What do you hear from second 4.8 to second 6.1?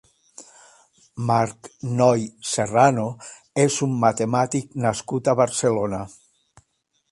nascut a Barcelona.